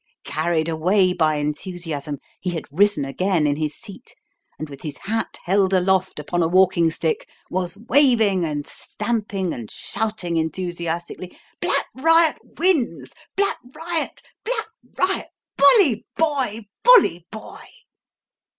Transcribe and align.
Carried 0.25 0.67
away 0.67 1.13
by 1.13 1.35
enthusiasm, 1.35 2.17
he 2.39 2.49
had 2.49 2.65
risen 2.71 3.05
again 3.05 3.45
in 3.45 3.55
his 3.57 3.75
seat 3.75 4.15
and, 4.57 4.67
with 4.67 4.81
his 4.81 4.97
hat 4.97 5.37
held 5.43 5.73
aloft 5.73 6.17
upon 6.17 6.41
a 6.41 6.47
walking 6.47 6.89
stick, 6.89 7.29
was 7.51 7.77
waving 7.87 8.43
and 8.43 8.65
stamping 8.65 9.53
and 9.53 9.69
shouting 9.69 10.37
enthusiastically: 10.37 11.37
"Black 11.59 11.85
Riot 11.93 12.39
wins! 12.57 13.11
Black 13.35 13.57
Riot! 13.75 14.23
Black 14.43 14.65
Riot! 14.97 15.27
Bully 15.55 16.07
boy! 16.17 16.61
Bully 16.83 17.27
boy!" 17.31 17.61